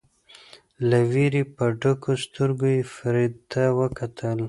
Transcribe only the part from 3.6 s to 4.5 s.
وکتل.